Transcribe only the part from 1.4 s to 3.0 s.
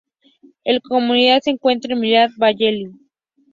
se encuentra en Midland Valley.